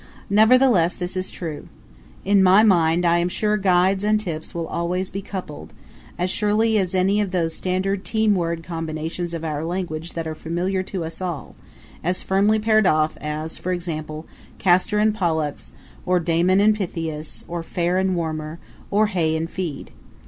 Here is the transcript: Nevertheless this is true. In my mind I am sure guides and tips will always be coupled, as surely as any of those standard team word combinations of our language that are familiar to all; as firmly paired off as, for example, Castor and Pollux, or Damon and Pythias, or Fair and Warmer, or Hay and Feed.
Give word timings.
Nevertheless 0.31 0.95
this 0.95 1.15
is 1.15 1.29
true. 1.29 1.67
In 2.25 2.41
my 2.41 2.63
mind 2.63 3.05
I 3.05 3.19
am 3.19 3.29
sure 3.29 3.55
guides 3.55 4.03
and 4.03 4.19
tips 4.19 4.51
will 4.55 4.65
always 4.65 5.11
be 5.11 5.21
coupled, 5.21 5.73
as 6.17 6.31
surely 6.31 6.79
as 6.79 6.95
any 6.95 7.21
of 7.21 7.29
those 7.29 7.53
standard 7.53 8.03
team 8.03 8.33
word 8.33 8.63
combinations 8.63 9.31
of 9.31 9.45
our 9.45 9.63
language 9.63 10.13
that 10.13 10.25
are 10.25 10.33
familiar 10.33 10.81
to 10.81 11.05
all; 11.23 11.53
as 12.03 12.23
firmly 12.23 12.57
paired 12.57 12.87
off 12.87 13.15
as, 13.21 13.59
for 13.59 13.71
example, 13.71 14.25
Castor 14.57 14.97
and 14.97 15.13
Pollux, 15.13 15.71
or 16.03 16.19
Damon 16.19 16.59
and 16.59 16.75
Pythias, 16.75 17.45
or 17.47 17.61
Fair 17.61 17.99
and 17.99 18.15
Warmer, 18.15 18.57
or 18.89 19.05
Hay 19.05 19.35
and 19.37 19.51
Feed. 19.51 19.91